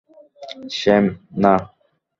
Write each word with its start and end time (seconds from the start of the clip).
Sam, 0.77 1.05
না! 1.43 1.53